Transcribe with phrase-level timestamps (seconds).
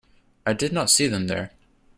[0.47, 1.51] I did not see them there.